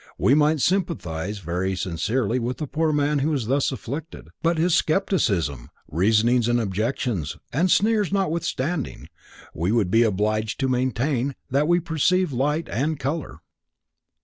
[0.17, 4.73] We might sympathize very sincerely with the poor man who is thus afflicted, but his
[4.75, 9.09] scepticism, reasonings and objections and sneers notwithstanding
[9.53, 13.41] we would be obliged to maintain that we perceive light and color.